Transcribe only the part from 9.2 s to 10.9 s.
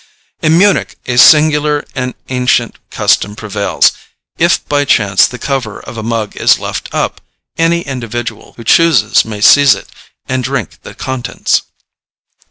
may seize it, and drink